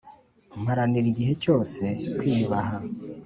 [0.61, 1.81] mparanira igihe cyose
[2.17, 2.77] kwiyubaha